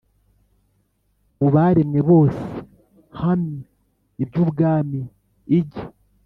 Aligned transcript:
mu 1.39 1.47
baremwe 1.55 1.99
bose 2.09 2.45
Hamya 3.19 3.65
iby 4.23 4.35
Ubwami 4.43 5.01
igi 5.59 5.83